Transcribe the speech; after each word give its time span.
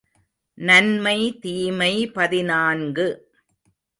நன்மை 0.57 1.37
தீமை 1.41 2.07
பதினான்கு. 2.07 3.07